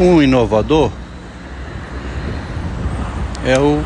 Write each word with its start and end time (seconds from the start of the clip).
Um 0.00 0.22
inovador 0.22 0.92
é 3.44 3.58
o 3.58 3.82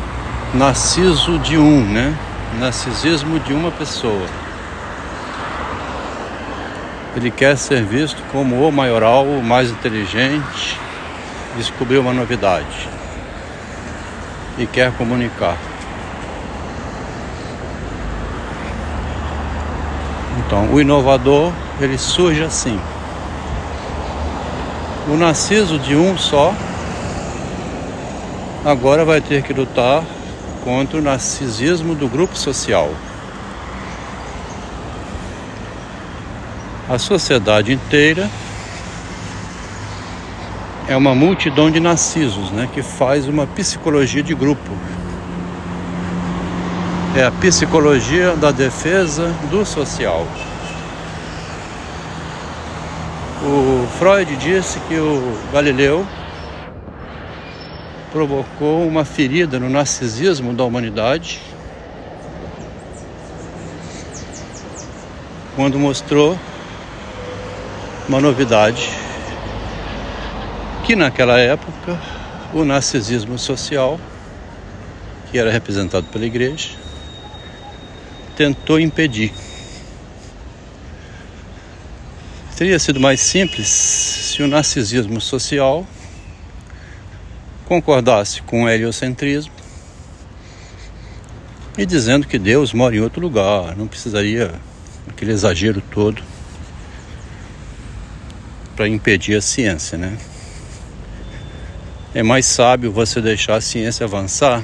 narciso 0.53 1.39
de 1.39 1.57
um, 1.57 1.83
né? 1.83 2.15
Narcisismo 2.59 3.39
de 3.39 3.51
uma 3.51 3.71
pessoa. 3.71 4.27
Ele 7.15 7.31
quer 7.31 7.57
ser 7.57 7.83
visto 7.83 8.21
como 8.31 8.67
o 8.67 8.71
maioral, 8.71 9.25
o 9.25 9.41
mais 9.41 9.71
inteligente, 9.71 10.79
descobriu 11.57 12.01
uma 12.01 12.13
novidade 12.13 12.87
e 14.59 14.67
quer 14.67 14.91
comunicar. 14.91 15.57
Então, 20.45 20.71
o 20.71 20.79
inovador, 20.79 21.51
ele 21.81 21.97
surge 21.97 22.43
assim. 22.43 22.79
O 25.05 25.17
narciso 25.17 25.77
de 25.77 25.97
um 25.97 26.17
só 26.17 26.53
agora 28.63 29.03
vai 29.03 29.19
ter 29.19 29.43
que 29.43 29.51
lutar 29.51 30.01
contra 30.63 30.97
o 30.97 31.01
narcisismo 31.01 31.93
do 31.93 32.07
grupo 32.07 32.37
social. 32.37 32.89
A 36.89 36.97
sociedade 36.97 37.73
inteira 37.73 38.29
é 40.87 40.95
uma 40.95 41.13
multidão 41.13 41.69
de 41.69 41.81
narcisos, 41.81 42.49
né, 42.51 42.69
que 42.73 42.81
faz 42.81 43.27
uma 43.27 43.45
psicologia 43.45 44.23
de 44.23 44.33
grupo. 44.33 44.71
É 47.13 47.25
a 47.25 47.31
psicologia 47.31 48.37
da 48.37 48.51
defesa 48.51 49.33
do 49.51 49.65
social. 49.65 50.25
O 53.45 53.85
Freud 53.99 54.37
disse 54.37 54.79
que 54.87 54.95
o 54.95 55.37
Galileu 55.51 56.07
provocou 58.09 58.87
uma 58.87 59.03
ferida 59.03 59.59
no 59.59 59.69
narcisismo 59.69 60.53
da 60.53 60.63
humanidade 60.63 61.41
quando 65.57 65.77
mostrou 65.77 66.39
uma 68.07 68.21
novidade 68.21 68.87
que 70.85 70.95
naquela 70.95 71.37
época 71.37 71.99
o 72.53 72.63
narcisismo 72.63 73.37
social, 73.37 73.99
que 75.29 75.37
era 75.37 75.51
representado 75.51 76.05
pela 76.07 76.25
igreja, 76.25 76.69
tentou 78.37 78.79
impedir. 78.79 79.33
Teria 82.55 82.77
sido 82.77 82.99
mais 82.99 83.19
simples 83.19 83.67
se 83.67 84.43
o 84.43 84.47
narcisismo 84.47 85.19
social 85.19 85.87
concordasse 87.65 88.43
com 88.43 88.63
o 88.63 88.69
heliocentrismo 88.69 89.51
e 91.75 91.85
dizendo 91.85 92.27
que 92.27 92.37
Deus 92.37 92.71
mora 92.71 92.95
em 92.95 92.99
outro 92.99 93.19
lugar, 93.19 93.75
não 93.75 93.87
precisaria 93.87 94.53
aquele 95.09 95.31
exagero 95.31 95.81
todo 95.81 96.21
para 98.75 98.87
impedir 98.87 99.35
a 99.35 99.41
ciência, 99.41 99.97
né? 99.97 100.15
É 102.13 102.21
mais 102.21 102.45
sábio 102.45 102.91
você 102.91 103.19
deixar 103.19 103.55
a 103.55 103.61
ciência 103.61 104.03
avançar, 104.03 104.63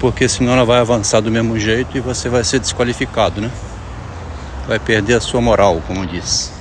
porque 0.00 0.28
senão 0.28 0.54
ela 0.54 0.64
vai 0.64 0.80
avançar 0.80 1.20
do 1.20 1.30
mesmo 1.30 1.56
jeito 1.56 1.96
e 1.96 2.00
você 2.00 2.28
vai 2.28 2.42
ser 2.42 2.58
desqualificado, 2.58 3.40
né? 3.40 3.50
Vai 4.66 4.78
perder 4.78 5.14
a 5.14 5.20
sua 5.20 5.40
moral, 5.40 5.82
como 5.86 6.06
diz. 6.06 6.52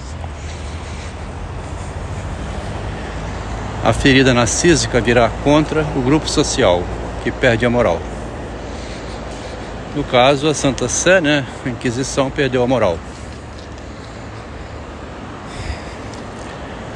A 3.84 3.94
ferida 3.94 4.34
narcísica 4.34 5.02
virá 5.02 5.30
contra 5.44 5.82
o 5.96 6.02
grupo 6.02 6.30
social, 6.30 6.84
que 7.24 7.32
perde 7.32 7.66
a 7.66 7.70
moral. 7.70 8.00
No 9.96 10.04
caso, 10.04 10.48
a 10.48 10.54
Santa 10.54 10.88
Sé, 10.88 11.20
né, 11.20 11.46
a 11.66 11.70
Inquisição 11.70 12.30
perdeu 12.30 12.64
a 12.64 12.68
moral. 12.68 12.98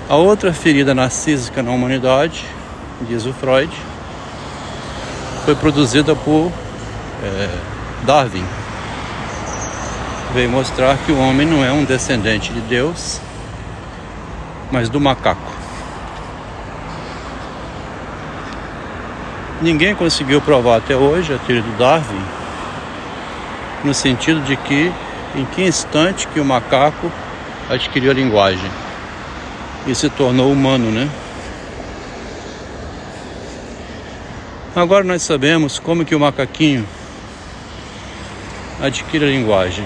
A 0.07 0.15
outra 0.15 0.53
ferida 0.53 0.93
narcísica 0.93 1.63
na 1.63 1.71
humanidade, 1.71 2.45
diz 3.01 3.25
o 3.25 3.33
Freud, 3.33 3.71
foi 5.43 5.55
produzida 5.55 6.15
por 6.15 6.51
é, 7.23 7.49
Darwin. 8.05 8.45
Veio 10.35 10.49
mostrar 10.49 10.97
que 10.97 11.13
o 11.13 11.17
homem 11.17 11.47
não 11.47 11.63
é 11.63 11.71
um 11.71 11.85
descendente 11.85 12.51
de 12.51 12.59
Deus, 12.59 13.21
mas 14.69 14.89
do 14.89 14.99
macaco. 14.99 15.53
Ninguém 19.61 19.95
conseguiu 19.95 20.41
provar 20.41 20.79
até 20.79 20.93
hoje 20.93 21.33
a 21.33 21.37
teoria 21.37 21.63
do 21.63 21.77
Darwin, 21.77 22.21
no 23.81 23.93
sentido 23.93 24.41
de 24.41 24.57
que 24.57 24.91
em 25.37 25.45
que 25.45 25.63
instante 25.63 26.27
que 26.27 26.41
o 26.41 26.43
macaco 26.43 27.09
adquiriu 27.69 28.11
a 28.11 28.13
linguagem 28.13 28.69
e 29.87 29.95
se 29.95 30.09
tornou 30.09 30.51
humano, 30.51 30.91
né? 30.91 31.09
Agora 34.75 35.05
nós 35.05 35.21
sabemos 35.21 35.79
como 35.79 36.03
que 36.03 36.13
o 36.13 36.19
macaquinho 36.19 36.85
adquire 38.81 39.23
a 39.23 39.29
linguagem. 39.29 39.85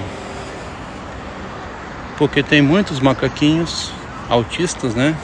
Porque 2.20 2.44
tem 2.44 2.62
muitos 2.62 3.00
macaquinhos 3.00 3.94
autistas, 4.30 4.94
né? 4.94 5.16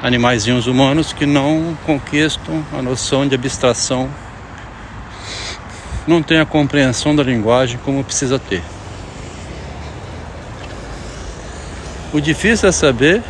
Animaizinhos 0.00 0.68
humanos 0.68 1.12
que 1.12 1.26
não 1.26 1.76
conquistam 1.84 2.64
a 2.72 2.80
noção 2.80 3.26
de 3.26 3.34
abstração, 3.34 4.08
não 6.06 6.22
tem 6.22 6.38
a 6.38 6.46
compreensão 6.46 7.16
da 7.16 7.24
linguagem 7.24 7.80
como 7.84 8.04
precisa 8.04 8.38
ter. 8.38 8.62
O 12.12 12.20
difícil 12.20 12.68
é 12.68 12.72
saber 12.72 13.24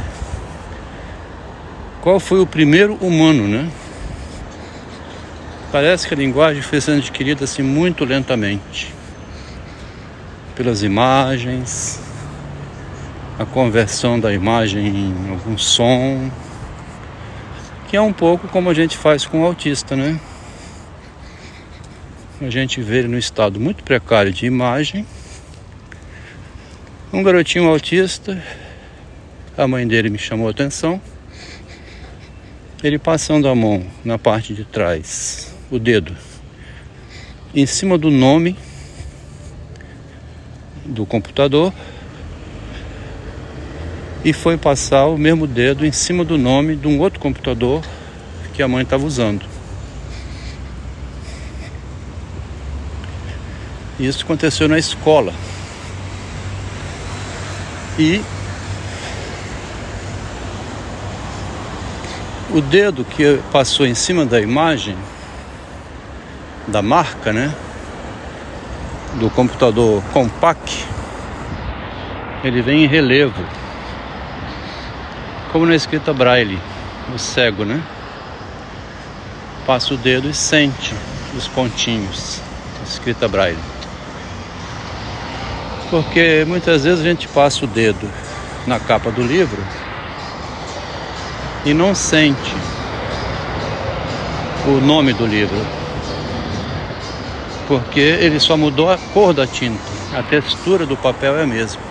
qual 2.02 2.20
foi 2.20 2.38
o 2.38 2.46
primeiro 2.46 2.96
humano, 2.96 3.48
né? 3.48 3.70
Parece 5.72 6.06
que 6.06 6.12
a 6.12 6.16
linguagem 6.18 6.60
foi 6.60 6.82
sendo 6.82 6.98
adquirida 6.98 7.44
assim 7.44 7.62
muito 7.62 8.04
lentamente 8.04 8.94
pelas 10.54 10.82
imagens, 10.82 12.05
a 13.38 13.44
conversão 13.44 14.18
da 14.18 14.32
imagem 14.32 14.86
em 14.86 15.30
algum 15.30 15.58
som, 15.58 16.30
que 17.88 17.96
é 17.96 18.00
um 18.00 18.12
pouco 18.12 18.48
como 18.48 18.70
a 18.70 18.74
gente 18.74 18.96
faz 18.96 19.26
com 19.26 19.42
o 19.42 19.46
autista, 19.46 19.94
né? 19.94 20.18
A 22.40 22.50
gente 22.50 22.80
vê 22.80 22.98
ele 22.98 23.08
no 23.08 23.18
estado 23.18 23.58
muito 23.58 23.82
precário 23.82 24.32
de 24.32 24.46
imagem. 24.46 25.06
Um 27.12 27.22
garotinho 27.22 27.68
autista, 27.68 28.42
a 29.56 29.66
mãe 29.66 29.86
dele 29.86 30.10
me 30.10 30.18
chamou 30.18 30.48
a 30.48 30.50
atenção 30.50 31.00
ele 32.82 32.98
passando 32.98 33.48
a 33.48 33.54
mão 33.54 33.84
na 34.04 34.18
parte 34.18 34.54
de 34.54 34.64
trás, 34.64 35.54
o 35.70 35.78
dedo, 35.78 36.14
em 37.54 37.66
cima 37.66 37.96
do 37.96 38.10
nome 38.10 38.56
do 40.84 41.06
computador 41.06 41.72
e 44.26 44.32
foi 44.32 44.56
passar 44.56 45.06
o 45.06 45.16
mesmo 45.16 45.46
dedo 45.46 45.86
em 45.86 45.92
cima 45.92 46.24
do 46.24 46.36
nome 46.36 46.74
de 46.74 46.88
um 46.88 46.98
outro 46.98 47.20
computador 47.20 47.80
que 48.52 48.60
a 48.60 48.66
mãe 48.66 48.82
estava 48.82 49.06
usando. 49.06 49.46
Isso 54.00 54.24
aconteceu 54.24 54.66
na 54.66 54.80
escola. 54.80 55.32
E 57.96 58.20
O 62.50 62.60
dedo 62.60 63.04
que 63.04 63.38
passou 63.52 63.86
em 63.86 63.94
cima 63.94 64.24
da 64.24 64.40
imagem 64.40 64.96
da 66.66 66.82
marca, 66.82 67.32
né? 67.32 67.54
Do 69.20 69.30
computador 69.30 70.02
Compaq, 70.12 70.84
ele 72.42 72.62
vem 72.62 72.84
em 72.84 72.86
relevo, 72.86 73.44
como 75.52 75.66
na 75.66 75.74
escrita 75.74 76.12
Braille, 76.12 76.58
o 77.14 77.18
cego, 77.18 77.64
né? 77.64 77.82
Passa 79.66 79.94
o 79.94 79.96
dedo 79.96 80.28
e 80.28 80.34
sente 80.34 80.94
os 81.36 81.48
pontinhos, 81.48 82.40
escrita 82.86 83.28
Braille. 83.28 83.58
Porque 85.90 86.44
muitas 86.46 86.84
vezes 86.84 87.00
a 87.00 87.08
gente 87.08 87.28
passa 87.28 87.64
o 87.64 87.68
dedo 87.68 88.10
na 88.66 88.80
capa 88.80 89.10
do 89.10 89.22
livro 89.22 89.62
e 91.64 91.72
não 91.72 91.94
sente 91.94 92.54
o 94.66 94.80
nome 94.80 95.12
do 95.12 95.24
livro, 95.24 95.64
porque 97.68 98.00
ele 98.00 98.40
só 98.40 98.56
mudou 98.56 98.90
a 98.90 98.98
cor 98.98 99.32
da 99.32 99.46
tinta, 99.46 99.80
a 100.12 100.22
textura 100.22 100.84
do 100.84 100.96
papel 100.96 101.36
é 101.38 101.42
a 101.44 101.46
mesma. 101.46 101.85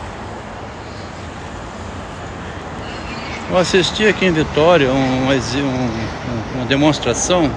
Eu 3.47 3.57
assisti 3.57 4.07
aqui 4.07 4.25
em 4.25 4.31
Vitória 4.31 4.91
um, 4.91 5.29
um, 5.29 6.55
uma 6.55 6.65
demonstração 6.65 7.51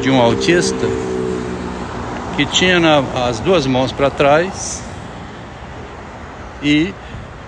de 0.00 0.10
um 0.10 0.18
autista 0.18 0.86
que 2.36 2.46
tinha 2.46 2.80
na, 2.80 2.98
as 3.28 3.38
duas 3.38 3.66
mãos 3.66 3.92
para 3.92 4.08
trás 4.08 4.82
e 6.62 6.94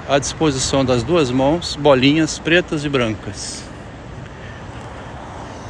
à 0.06 0.18
disposição 0.18 0.84
das 0.84 1.02
duas 1.02 1.30
mãos 1.30 1.76
bolinhas 1.76 2.38
pretas 2.38 2.84
e 2.84 2.90
brancas. 2.90 3.64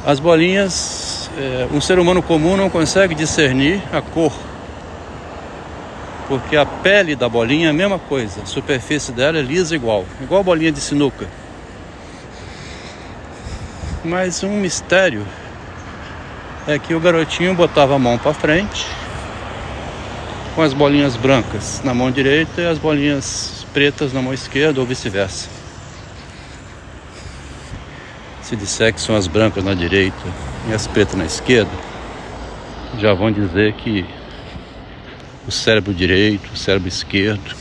As 0.05 0.19
bolinhas, 0.19 1.31
é, 1.37 1.67
um 1.71 1.79
ser 1.79 1.99
humano 1.99 2.21
comum 2.21 2.57
não 2.57 2.69
consegue 2.69 3.15
discernir 3.15 3.81
a 3.93 4.01
cor, 4.01 4.33
porque 6.27 6.55
a 6.55 6.65
pele 6.65 7.15
da 7.15 7.27
bolinha 7.27 7.67
é 7.67 7.69
a 7.69 7.73
mesma 7.73 7.99
coisa, 7.99 8.41
a 8.41 8.45
superfície 8.45 9.11
dela 9.11 9.37
é 9.37 9.41
lisa 9.41 9.75
igual, 9.75 10.05
igual 10.21 10.41
a 10.41 10.43
bolinha 10.43 10.71
de 10.71 10.79
sinuca. 10.79 11.27
Mas 14.03 14.43
um 14.43 14.59
mistério 14.59 15.25
é 16.67 16.79
que 16.79 16.93
o 16.93 16.99
garotinho 16.99 17.53
botava 17.53 17.95
a 17.95 17.99
mão 17.99 18.17
para 18.17 18.33
frente 18.33 18.85
com 20.55 20.61
as 20.61 20.73
bolinhas 20.73 21.15
brancas 21.15 21.81
na 21.83 21.93
mão 21.93 22.11
direita 22.11 22.61
e 22.61 22.67
as 22.67 22.77
bolinhas 22.77 23.65
pretas 23.73 24.13
na 24.13 24.21
mão 24.21 24.33
esquerda 24.33 24.79
ou 24.79 24.85
vice-versa. 24.85 25.49
Se 28.41 28.55
disser 28.55 28.93
que 28.93 29.01
são 29.01 29.15
as 29.15 29.25
brancas 29.25 29.63
na 29.63 29.73
direita 29.73 30.23
e 30.69 30.73
as 30.73 30.85
pretas 30.85 31.15
na 31.15 31.25
esquerda, 31.25 31.71
já 32.99 33.13
vão 33.13 33.31
dizer 33.31 33.73
que 33.73 34.05
o 35.47 35.51
cérebro 35.51 35.93
direito, 35.93 36.49
o 36.53 36.57
cérebro 36.57 36.87
esquerdo, 36.87 37.55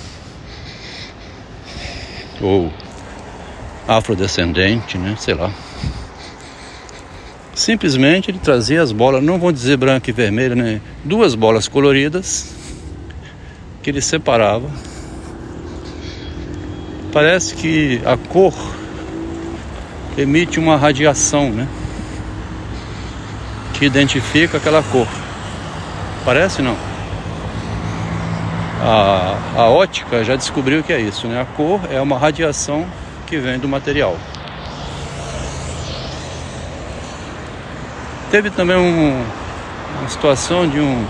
ou 2.40 2.72
afrodescendente, 3.86 4.96
né? 4.98 5.16
Sei 5.18 5.34
lá. 5.34 5.52
Simplesmente 7.54 8.30
ele 8.30 8.38
trazia 8.38 8.82
as 8.82 8.92
bolas, 8.92 9.22
não 9.22 9.38
vou 9.38 9.52
dizer 9.52 9.76
branca 9.76 10.08
e 10.08 10.12
vermelha, 10.12 10.54
né? 10.54 10.80
Duas 11.04 11.34
bolas 11.34 11.68
coloridas 11.68 12.54
que 13.82 13.90
ele 13.90 14.00
separava. 14.00 14.70
Parece 17.12 17.54
que 17.54 18.00
a 18.06 18.16
cor 18.16 18.54
emite 20.16 20.58
uma 20.58 20.76
radiação, 20.76 21.50
né? 21.50 21.68
Que 23.74 23.84
identifica 23.84 24.56
aquela 24.56 24.82
cor. 24.82 25.08
Parece 26.24 26.62
não? 26.62 26.91
A, 28.84 29.36
a 29.56 29.68
ótica 29.68 30.24
já 30.24 30.34
descobriu 30.34 30.82
que 30.82 30.92
é 30.92 31.00
isso, 31.00 31.28
né? 31.28 31.40
A 31.40 31.44
cor 31.44 31.80
é 31.88 32.00
uma 32.00 32.18
radiação 32.18 32.84
que 33.28 33.38
vem 33.38 33.56
do 33.56 33.68
material. 33.68 34.16
Teve 38.32 38.50
também 38.50 38.76
um, 38.76 39.24
uma 40.00 40.08
situação 40.08 40.68
de 40.68 40.80
um 40.80 41.06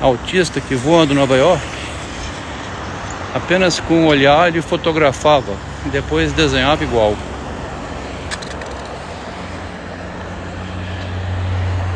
autista 0.00 0.60
que 0.60 0.76
voando 0.76 1.14
Nova 1.14 1.36
York, 1.36 1.64
apenas 3.34 3.80
com 3.80 4.04
o 4.04 4.06
olhar 4.06 4.46
ele 4.46 4.62
fotografava, 4.62 5.52
depois 5.86 6.32
desenhava 6.32 6.84
igual. 6.84 7.16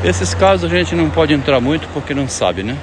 Esses 0.03 0.35
casos 0.35 0.65
a 0.71 0.77
gente 0.77 0.97
não 0.97 1.09
pode 1.09 1.33
entrar 1.33 1.61
muito 1.61 1.87
porque 1.95 2.13
não 2.13 2.29
sabe, 2.29 2.65
né? 2.65 2.77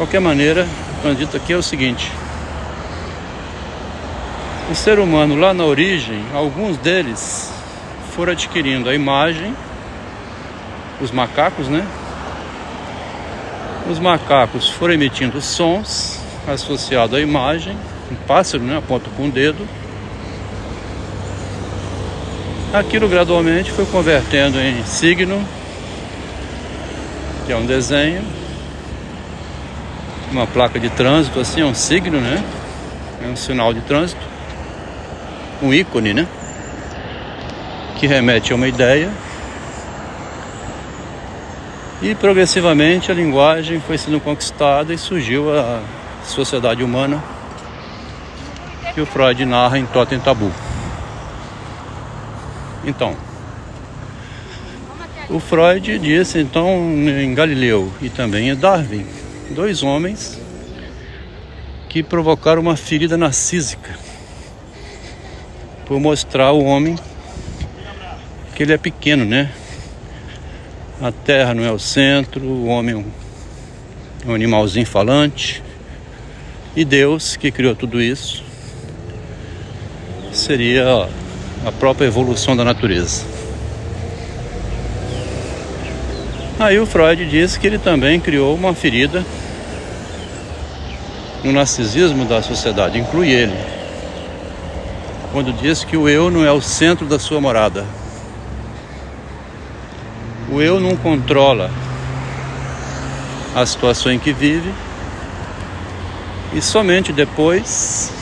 Qualquer 0.00 0.18
maneira, 0.18 0.66
o 1.04 1.14
dito 1.14 1.36
aqui 1.36 1.52
é 1.52 1.56
o 1.58 1.62
seguinte: 1.62 2.10
o 4.70 4.74
ser 4.74 4.98
humano 4.98 5.36
lá 5.36 5.52
na 5.52 5.62
origem, 5.62 6.24
alguns 6.32 6.78
deles 6.78 7.52
foram 8.16 8.32
adquirindo 8.32 8.88
a 8.88 8.94
imagem, 8.94 9.54
os 11.02 11.10
macacos, 11.10 11.68
né? 11.68 11.86
Os 13.90 13.98
macacos 13.98 14.70
foram 14.70 14.94
emitindo 14.94 15.38
sons 15.42 16.18
associados 16.48 17.18
à 17.18 17.20
imagem, 17.20 17.76
um 18.10 18.14
pássaro, 18.26 18.62
né? 18.62 18.78
Aponta 18.78 19.10
com 19.14 19.26
o 19.26 19.30
dedo. 19.30 19.68
Aquilo 22.72 23.06
gradualmente 23.06 23.70
foi 23.70 23.84
convertendo 23.84 24.58
em 24.58 24.82
signo, 24.82 25.46
que 27.44 27.52
é 27.52 27.56
um 27.56 27.66
desenho, 27.66 28.39
uma 30.30 30.46
placa 30.46 30.78
de 30.78 30.88
trânsito, 30.90 31.40
assim, 31.40 31.60
é 31.60 31.64
um 31.64 31.74
signo, 31.74 32.20
né? 32.20 32.42
É 33.22 33.28
um 33.28 33.36
sinal 33.36 33.74
de 33.74 33.80
trânsito, 33.80 34.20
um 35.62 35.72
ícone, 35.74 36.14
né? 36.14 36.26
Que 37.98 38.06
remete 38.06 38.52
a 38.52 38.56
uma 38.56 38.68
ideia 38.68 39.10
e 42.02 42.14
progressivamente 42.14 43.12
a 43.12 43.14
linguagem 43.14 43.78
foi 43.78 43.98
sendo 43.98 44.18
conquistada 44.20 44.94
e 44.94 44.96
surgiu 44.96 45.54
a 45.54 45.82
sociedade 46.24 46.82
humana 46.82 47.22
que 48.94 49.00
o 49.02 49.06
Freud 49.06 49.44
narra 49.44 49.78
em 49.78 49.84
Totem 49.84 50.18
Tabu. 50.18 50.50
Então, 52.84 53.14
o 55.28 55.38
Freud 55.38 55.98
disse 55.98 56.38
então 56.38 56.66
em 56.66 57.34
Galileu 57.34 57.92
e 58.00 58.08
também 58.08 58.48
em 58.48 58.56
Darwin, 58.56 59.06
dois 59.50 59.82
homens 59.82 60.38
que 61.88 62.02
provocaram 62.02 62.62
uma 62.62 62.76
ferida 62.76 63.16
narcísica 63.16 63.98
por 65.84 65.98
mostrar 65.98 66.52
o 66.52 66.62
homem 66.62 66.96
que 68.54 68.62
ele 68.62 68.72
é 68.72 68.78
pequeno, 68.78 69.24
né? 69.24 69.50
A 71.00 71.10
terra 71.10 71.52
não 71.54 71.64
é 71.64 71.72
o 71.72 71.78
centro, 71.78 72.44
o 72.44 72.66
homem 72.66 73.04
é 74.24 74.30
um 74.30 74.34
animalzinho 74.34 74.86
falante. 74.86 75.62
E 76.76 76.84
Deus, 76.84 77.36
que 77.36 77.50
criou 77.50 77.74
tudo 77.74 78.00
isso, 78.00 78.44
seria 80.32 81.08
a 81.66 81.72
própria 81.72 82.06
evolução 82.06 82.54
da 82.54 82.64
natureza. 82.64 83.24
Aí 86.60 86.78
o 86.78 86.84
Freud 86.84 87.24
diz 87.24 87.56
que 87.56 87.66
ele 87.66 87.78
também 87.78 88.20
criou 88.20 88.54
uma 88.54 88.74
ferida 88.74 89.24
no 91.42 91.52
narcisismo 91.52 92.26
da 92.26 92.42
sociedade, 92.42 92.98
inclui 92.98 93.30
ele, 93.30 93.56
quando 95.32 95.54
diz 95.54 95.84
que 95.84 95.96
o 95.96 96.06
eu 96.06 96.30
não 96.30 96.44
é 96.44 96.52
o 96.52 96.60
centro 96.60 97.06
da 97.06 97.18
sua 97.18 97.40
morada. 97.40 97.86
O 100.52 100.60
eu 100.60 100.78
não 100.78 100.94
controla 100.96 101.70
a 103.56 103.64
situação 103.64 104.12
em 104.12 104.18
que 104.18 104.30
vive 104.30 104.70
e 106.52 106.60
somente 106.60 107.10
depois 107.10 108.12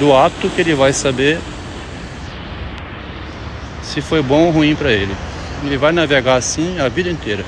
do 0.00 0.12
ato 0.16 0.50
que 0.50 0.62
ele 0.62 0.74
vai 0.74 0.92
saber 0.92 1.38
se 3.84 4.00
foi 4.00 4.20
bom 4.20 4.46
ou 4.46 4.50
ruim 4.50 4.74
para 4.74 4.90
ele. 4.90 5.27
Ele 5.64 5.76
vai 5.76 5.92
navegar 5.92 6.36
assim 6.36 6.78
a 6.78 6.88
vida 6.88 7.10
inteira. 7.10 7.44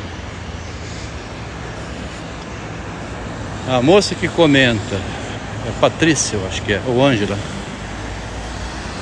A 3.69 3.81
moça 3.81 4.15
que 4.15 4.27
comenta, 4.29 4.97
é 5.67 5.81
Patrícia, 5.81 6.37
eu 6.37 6.47
acho 6.47 6.61
que 6.63 6.73
é, 6.73 6.81
ou 6.87 7.05
Ângela, 7.05 7.39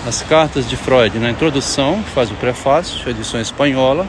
as 0.06 0.22
cartas 0.22 0.68
de 0.68 0.76
Freud 0.76 1.18
na 1.18 1.30
introdução, 1.30 2.02
faz 2.14 2.30
o 2.30 2.34
prefácio, 2.34 3.08
edição 3.08 3.40
espanhola. 3.40 4.06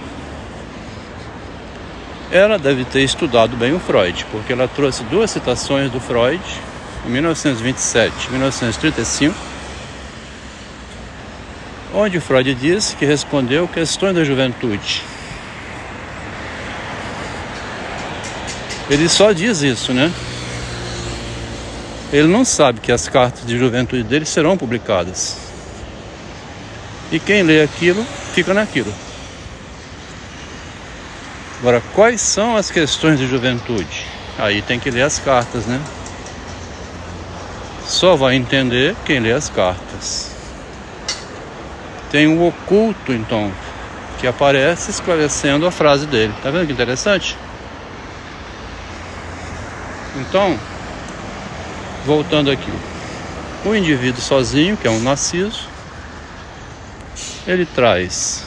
Ela 2.31 2.59
deve 2.59 2.85
ter 2.85 3.01
estudado 3.01 3.57
bem 3.57 3.73
o 3.73 3.79
Freud, 3.79 4.25
porque 4.31 4.53
ela 4.53 4.67
trouxe 4.67 5.03
duas 5.03 5.31
citações 5.31 5.91
do 5.91 5.99
Freud, 5.99 6.41
em 7.05 7.09
1927 7.09 8.27
e 8.27 8.31
1935, 8.31 9.35
onde 11.93 12.19
Freud 12.19 12.53
diz 12.55 12.95
que 12.97 13.05
respondeu 13.05 13.67
questões 13.67 14.15
da 14.15 14.23
juventude. 14.23 15.01
Ele 18.89 19.07
só 19.07 19.31
diz 19.31 19.61
isso, 19.61 19.93
né? 19.93 20.11
Ele 22.11 22.27
não 22.27 22.43
sabe 22.43 22.79
que 22.79 22.91
as 22.91 23.07
cartas 23.07 23.45
de 23.45 23.57
juventude 23.57 24.03
dele 24.03 24.25
serão 24.25 24.57
publicadas. 24.57 25.37
E 27.11 27.19
quem 27.19 27.43
lê 27.43 27.61
aquilo 27.61 28.03
fica 28.33 28.53
naquilo. 28.53 28.91
Agora, 31.59 31.83
quais 31.93 32.21
são 32.21 32.55
as 32.55 32.71
questões 32.71 33.19
de 33.19 33.27
juventude? 33.27 34.07
Aí 34.37 34.61
tem 34.61 34.79
que 34.79 34.89
ler 34.89 35.03
as 35.03 35.19
cartas, 35.19 35.65
né? 35.65 35.79
Só 37.85 38.15
vai 38.15 38.35
entender 38.35 38.95
quem 39.05 39.19
lê 39.19 39.33
as 39.33 39.49
cartas. 39.49 40.38
Tem 42.11 42.27
um 42.27 42.47
oculto, 42.47 43.13
então, 43.13 43.51
que 44.19 44.25
aparece 44.25 44.89
esclarecendo 44.89 45.65
a 45.67 45.71
frase 45.71 46.07
dele. 46.07 46.33
Tá 46.41 46.49
vendo 46.49 46.65
que 46.65 46.73
interessante? 46.73 47.37
Então, 50.15 50.59
voltando 52.05 52.49
aqui. 52.49 52.71
O 53.63 53.75
indivíduo 53.75 54.21
sozinho, 54.21 54.75
que 54.75 54.87
é 54.87 54.91
um 54.91 54.99
narciso, 54.99 55.67
ele 57.45 57.65
traz 57.65 58.45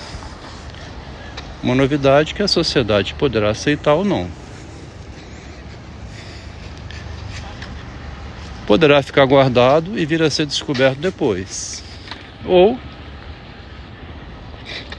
uma 1.62 1.74
novidade 1.74 2.34
que 2.34 2.42
a 2.42 2.48
sociedade 2.48 3.14
poderá 3.14 3.50
aceitar 3.50 3.94
ou 3.94 4.04
não. 4.04 4.28
Poderá 8.66 9.02
ficar 9.02 9.24
guardado 9.26 9.98
e 9.98 10.04
vir 10.04 10.22
a 10.22 10.30
ser 10.30 10.46
descoberto 10.46 10.98
depois. 10.98 11.84
Ou 12.44 12.78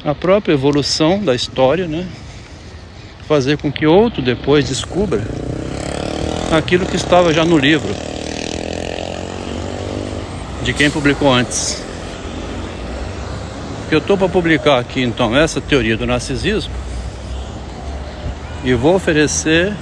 a 0.05 0.13
própria 0.13 0.53
evolução 0.53 1.23
da 1.23 1.33
história, 1.33 1.87
né? 1.87 2.05
Fazer 3.27 3.57
com 3.57 3.71
que 3.71 3.87
outro 3.87 4.21
depois 4.21 4.67
descubra 4.67 5.21
aquilo 6.51 6.85
que 6.85 6.95
estava 6.95 7.33
já 7.33 7.45
no 7.45 7.57
livro 7.57 7.93
de 10.61 10.73
quem 10.73 10.89
publicou 10.89 11.31
antes. 11.31 11.81
Eu 13.89 13.99
estou 13.99 14.17
para 14.17 14.27
publicar 14.27 14.79
aqui 14.79 15.01
então 15.01 15.35
essa 15.35 15.61
teoria 15.61 15.95
do 15.95 16.05
narcisismo 16.05 16.73
e 18.63 18.73
vou 18.73 18.95
oferecer 18.95 19.73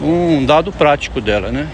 um 0.00 0.44
dado 0.44 0.72
prático 0.72 1.20
dela, 1.20 1.50
né? 1.50 1.68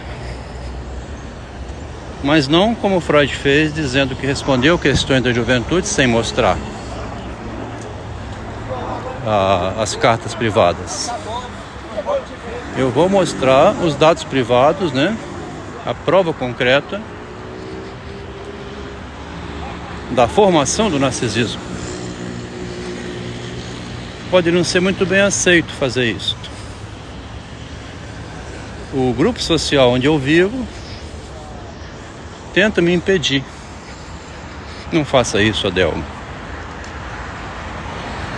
Mas 2.22 2.46
não 2.46 2.74
como 2.74 3.00
Freud 3.00 3.34
fez, 3.34 3.72
dizendo 3.72 4.14
que 4.14 4.26
respondeu 4.26 4.78
questões 4.78 5.22
da 5.22 5.32
juventude 5.32 5.88
sem 5.88 6.06
mostrar 6.06 6.56
as 9.78 9.96
cartas 9.96 10.34
privadas. 10.34 11.10
Eu 12.76 12.90
vou 12.90 13.08
mostrar 13.08 13.72
os 13.72 13.94
dados 13.94 14.24
privados, 14.24 14.92
né? 14.92 15.16
A 15.84 15.94
prova 15.94 16.32
concreta 16.32 17.00
da 20.10 20.26
formação 20.26 20.90
do 20.90 20.98
narcisismo. 20.98 21.60
Pode 24.30 24.50
não 24.50 24.62
ser 24.62 24.80
muito 24.80 25.06
bem 25.06 25.20
aceito 25.20 25.72
fazer 25.72 26.10
isso. 26.10 26.36
O 28.92 29.12
grupo 29.12 29.40
social 29.40 29.92
onde 29.92 30.06
eu 30.06 30.18
vivo 30.18 30.66
tenta 32.52 32.80
me 32.80 32.92
impedir. 32.92 33.44
Não 34.92 35.04
faça 35.04 35.40
isso, 35.42 35.66
Adelmo. 35.66 36.04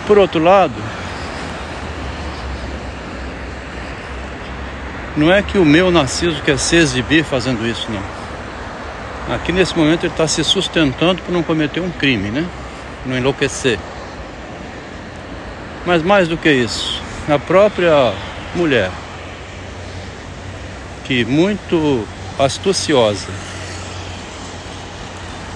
Por 0.07 0.19
outro 0.19 0.43
lado, 0.43 0.75
não 5.17 5.33
é 5.33 5.43
que 5.43 5.59
o 5.59 5.65
meu 5.65 5.91
narciso 5.91 6.43
quer 6.43 6.59
se 6.59 6.77
exibir 6.77 7.25
fazendo 7.25 7.67
isso, 7.67 7.87
não. 7.91 8.23
Aqui 9.35 9.53
nesse 9.53 9.77
momento 9.77 10.05
ele 10.05 10.13
está 10.13 10.27
se 10.27 10.43
sustentando 10.43 11.23
para 11.23 11.33
não 11.33 11.43
cometer 11.43 11.81
um 11.81 11.91
crime, 11.91 12.31
né? 12.31 12.47
Não 13.07 13.17
enlouquecer. 13.17 13.79
Mas 15.87 16.03
mais 16.03 16.29
do 16.29 16.37
que 16.37 16.51
isso, 16.51 17.01
a 17.29 17.39
própria 17.39 18.13
mulher, 18.55 18.91
que 21.05 21.25
muito 21.25 22.07
astuciosa, 22.39 23.29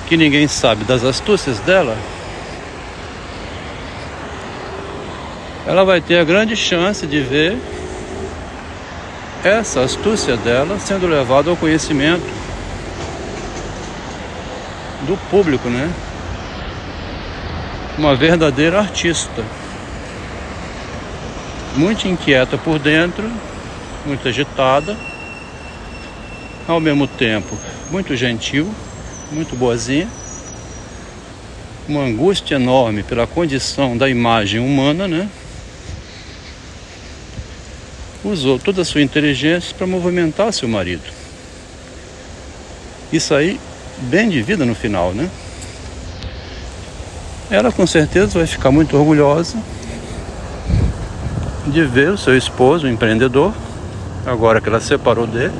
que 0.06 0.16
ninguém 0.16 0.46
sabe 0.46 0.84
das 0.84 1.04
astúcias 1.04 1.58
dela, 1.60 1.96
ela 5.66 5.84
vai 5.84 6.00
ter 6.00 6.18
a 6.18 6.24
grande 6.24 6.54
chance 6.54 7.06
de 7.06 7.20
ver 7.20 7.58
essa 9.42 9.80
astúcia 9.80 10.36
dela 10.36 10.78
sendo 10.78 11.06
levada 11.06 11.50
ao 11.50 11.56
conhecimento 11.56 12.26
do 15.06 15.16
público, 15.28 15.68
né? 15.68 15.92
Uma 17.98 18.14
verdadeira 18.14 18.78
artista. 18.78 19.44
Muito 21.74 22.08
inquieta 22.08 22.56
por 22.56 22.78
dentro, 22.78 23.30
muito 24.04 24.26
agitada, 24.28 24.96
ao 26.66 26.80
mesmo 26.80 27.06
tempo 27.06 27.56
muito 27.90 28.16
gentil 28.16 28.72
muito 29.30 29.56
boazinha. 29.56 30.08
Uma 31.88 32.02
angústia 32.02 32.56
enorme 32.56 33.02
pela 33.02 33.26
condição 33.26 33.96
da 33.96 34.08
imagem 34.08 34.60
humana, 34.60 35.06
né? 35.06 35.28
Usou 38.24 38.58
toda 38.58 38.82
a 38.82 38.84
sua 38.84 39.02
inteligência 39.02 39.74
para 39.76 39.86
movimentar 39.86 40.52
seu 40.52 40.68
marido. 40.68 41.04
Isso 43.12 43.34
aí, 43.34 43.60
bem 43.98 44.28
de 44.28 44.42
vida 44.42 44.64
no 44.64 44.74
final, 44.74 45.12
né? 45.12 45.30
Ela 47.48 47.70
com 47.70 47.86
certeza 47.86 48.38
vai 48.38 48.46
ficar 48.46 48.72
muito 48.72 48.96
orgulhosa 48.96 49.56
de 51.68 51.84
ver 51.84 52.10
o 52.10 52.18
seu 52.18 52.36
esposo, 52.36 52.86
o 52.86 52.90
empreendedor, 52.90 53.52
agora 54.24 54.60
que 54.60 54.68
ela 54.68 54.80
separou 54.80 55.26
dele, 55.26 55.54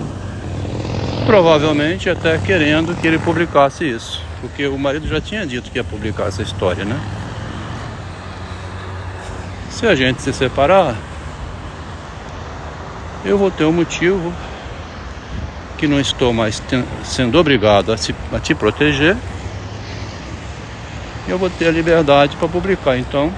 Provavelmente 1.27 2.09
até 2.09 2.39
querendo 2.39 2.95
que 2.95 3.05
ele 3.05 3.19
publicasse 3.19 3.85
isso, 3.85 4.23
porque 4.41 4.69
o 4.69 4.79
marido 4.79 5.09
já 5.09 5.21
tinha 5.21 5.45
dito 5.45 5.73
que 5.73 5.77
ia 5.77 5.83
publicar 5.83 6.29
essa 6.29 6.41
história, 6.41 6.85
né? 6.85 6.99
Se 9.71 9.89
a 9.89 9.95
gente 9.97 10.23
se 10.23 10.33
separar, 10.33 10.95
eu 13.25 13.37
vou 13.37 13.51
ter 13.51 13.65
um 13.65 13.73
motivo 13.73 14.33
que 15.77 15.89
não 15.89 15.99
estou 15.99 16.33
mais 16.33 16.63
sendo 17.05 17.39
obrigado 17.39 17.93
a, 17.93 17.97
se, 17.97 18.15
a 18.33 18.39
te 18.39 18.55
proteger. 18.55 19.17
Eu 21.27 21.39
vou 21.39 21.51
ter 21.51 21.67
a 21.67 21.73
liberdade 21.73 22.37
para 22.37 22.49
publicar. 22.49 22.97
Então, 22.97 23.35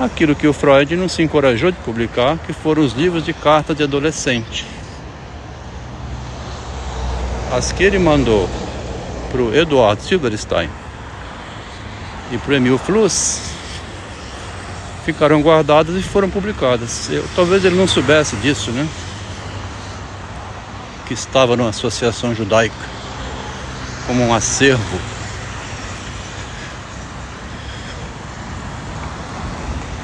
aquilo 0.00 0.34
que 0.34 0.48
o 0.48 0.52
Freud 0.52 0.96
não 0.96 1.08
se 1.08 1.22
encorajou 1.22 1.70
de 1.70 1.78
publicar, 1.78 2.36
que 2.38 2.52
foram 2.52 2.82
os 2.82 2.92
livros 2.92 3.24
de 3.24 3.32
carta 3.32 3.72
de 3.72 3.84
adolescente. 3.84 4.81
As 7.52 7.70
que 7.70 7.84
ele 7.84 7.98
mandou 7.98 8.48
para 9.30 9.42
o 9.42 9.54
Eduardo 9.54 10.02
Silverstein 10.02 10.70
e 12.30 12.38
para 12.38 12.52
o 12.52 12.54
Emil 12.54 12.78
Fluss 12.78 13.42
ficaram 15.04 15.42
guardadas 15.42 15.94
e 15.94 16.02
foram 16.02 16.30
publicadas. 16.30 17.10
Eu, 17.10 17.22
talvez 17.36 17.62
ele 17.62 17.76
não 17.76 17.86
soubesse 17.86 18.36
disso, 18.36 18.70
né? 18.70 18.88
Que 21.06 21.12
estava 21.12 21.54
numa 21.54 21.68
associação 21.68 22.34
judaica 22.34 22.74
como 24.06 24.24
um 24.24 24.32
acervo. 24.32 24.98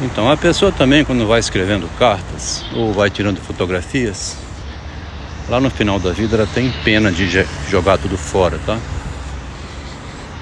Então 0.02 0.31
a 0.31 0.37
pessoa 0.37 0.71
também 0.71 1.02
quando 1.02 1.26
vai 1.26 1.40
escrevendo 1.40 1.88
cartas 1.99 2.62
ou 2.75 2.93
vai 2.93 3.09
tirando 3.09 3.40
fotografias, 3.40 4.37
Lá 5.49 5.59
no 5.59 5.71
final 5.71 5.99
da 5.99 6.12
vida 6.12 6.37
ela 6.37 6.47
tem 6.47 6.71
pena 6.85 7.11
de 7.11 7.26
jogar 7.71 7.97
tudo 7.97 8.19
fora, 8.19 8.59
tá? 8.67 8.76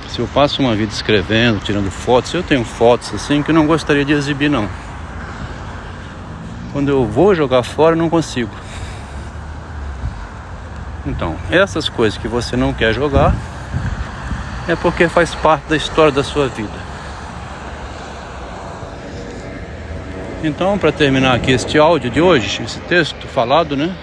Se 0.09 0.19
eu 0.19 0.27
passo 0.27 0.61
uma 0.61 0.75
vida 0.75 0.93
escrevendo, 0.93 1.61
tirando 1.61 1.91
fotos, 1.91 2.35
eu 2.35 2.43
tenho 2.43 2.65
fotos 2.65 3.15
assim 3.15 3.43
que 3.43 3.53
não 3.53 3.67
gostaria 3.67 4.05
de 4.05 4.13
exibir 4.13 4.51
não. 4.51 4.69
Quando 6.73 6.89
eu 6.89 7.07
vou 7.07 7.35
jogar 7.35 7.63
fora, 7.63 7.95
não 7.95 8.11
consigo. 8.11 8.51
Então, 11.07 11.37
essas 11.51 11.89
coisas 11.89 12.19
que 12.19 12.27
você 12.27 12.57
não 12.57 12.73
quer 12.73 12.93
jogar 12.93 13.35
é 14.67 14.75
porque 14.75 15.09
faz 15.09 15.35
parte 15.35 15.69
da 15.69 15.77
história 15.77 16.11
da 16.11 16.25
sua 16.25 16.49
vida. 16.49 16.87
Então, 20.43 20.77
para 20.77 20.91
terminar 20.91 21.35
aqui 21.35 21.53
este 21.53 21.79
áudio 21.79 22.11
de 22.11 22.21
hoje, 22.21 22.63
esse 22.63 22.81
texto 22.81 23.27
falado, 23.29 23.77
né? 23.77 23.95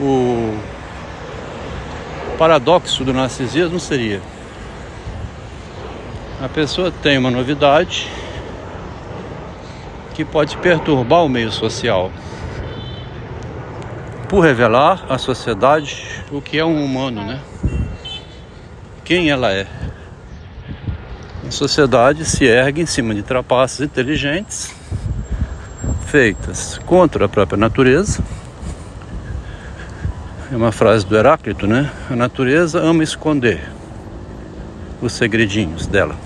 O 0.00 0.56
paradoxo 2.38 3.04
do 3.04 3.12
narcisismo 3.12 3.80
seria: 3.80 4.20
a 6.40 6.48
pessoa 6.48 6.92
tem 7.02 7.18
uma 7.18 7.30
novidade 7.30 8.08
que 10.14 10.24
pode 10.24 10.56
perturbar 10.58 11.24
o 11.24 11.28
meio 11.28 11.50
social 11.50 12.10
por 14.28 14.40
revelar 14.40 15.04
à 15.08 15.16
sociedade 15.16 16.24
o 16.30 16.40
que 16.40 16.58
é 16.58 16.64
um 16.64 16.84
humano, 16.84 17.24
né? 17.24 17.40
Quem 19.04 19.30
ela 19.30 19.52
é. 19.52 19.66
A 21.46 21.50
sociedade 21.50 22.26
se 22.26 22.44
ergue 22.44 22.82
em 22.82 22.86
cima 22.86 23.14
de 23.14 23.22
trapaças 23.22 23.80
inteligentes 23.80 24.74
feitas 26.06 26.78
contra 26.84 27.24
a 27.24 27.28
própria 27.28 27.56
natureza 27.56 28.22
é 30.50 30.56
uma 30.56 30.72
frase 30.72 31.04
do 31.04 31.16
Heráclito, 31.16 31.66
né? 31.66 31.90
A 32.10 32.16
natureza 32.16 32.80
ama 32.80 33.02
esconder 33.02 33.60
os 35.00 35.12
segredinhos 35.12 35.86
dela, 35.86 36.16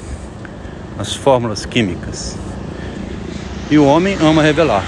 as 0.99 1.15
fórmulas 1.15 1.67
químicas. 1.67 2.37
E 3.71 3.79
o 3.79 3.85
homem 3.85 4.17
ama 4.21 4.43
revelar. 4.43 4.85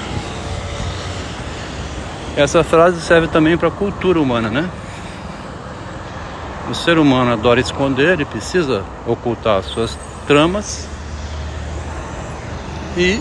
Essa 2.36 2.62
frase 2.62 3.00
serve 3.00 3.28
também 3.28 3.56
para 3.56 3.68
a 3.68 3.72
cultura 3.72 4.20
humana, 4.20 4.48
né? 4.48 4.70
O 6.70 6.74
ser 6.74 6.96
humano 6.98 7.32
adora 7.32 7.60
esconder, 7.60 8.14
ele 8.14 8.24
precisa 8.24 8.84
ocultar 9.06 9.62
suas 9.64 9.98
tramas. 10.26 10.88
E 12.96 13.20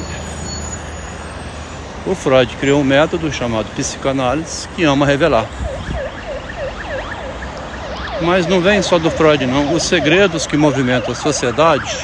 o 2.06 2.14
Freud 2.14 2.56
criou 2.58 2.82
um 2.82 2.84
método 2.84 3.32
chamado 3.32 3.66
psicanálise 3.76 4.68
que 4.76 4.84
ama 4.84 5.06
revelar. 5.06 5.48
Mas 8.24 8.48
não 8.48 8.62
vem 8.62 8.82
só 8.82 8.98
do 8.98 9.12
Freud, 9.12 9.46
não. 9.46 9.74
Os 9.74 9.84
segredos 9.84 10.48
que 10.48 10.56
movimentam 10.56 11.12
a 11.12 11.16
sociedade, 11.16 11.96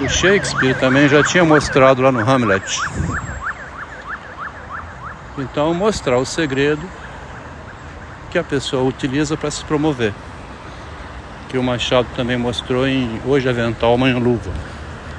o 0.00 0.08
Shakespeare 0.08 0.74
também 0.78 1.08
já 1.08 1.22
tinha 1.22 1.44
mostrado 1.44 2.00
lá 2.00 2.10
no 2.10 2.20
Hamlet. 2.20 2.80
Então, 5.36 5.72
mostrar 5.74 6.18
o 6.18 6.24
segredo 6.24 6.82
que 8.30 8.38
a 8.38 8.44
pessoa 8.44 8.82
utiliza 8.82 9.36
para 9.36 9.50
se 9.50 9.64
promover. 9.64 10.14
Que 11.48 11.58
o 11.58 11.62
Machado 11.62 12.08
também 12.16 12.36
mostrou 12.36 12.86
em 12.88 13.20
Hoje 13.26 13.48
Avental, 13.48 13.94
Amanhã 13.94 14.18
Luva. 14.18 14.50